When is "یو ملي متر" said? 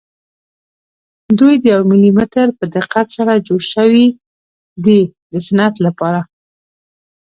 1.73-2.47